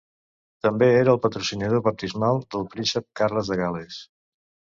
[0.67, 4.01] També era el patrocinador baptismal del príncep Carles de Gal·les.